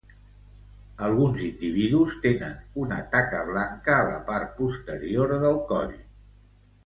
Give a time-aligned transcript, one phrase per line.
[1.07, 2.55] Alguns individus tenen
[2.85, 5.93] una taca blanca a la part posterior del coll.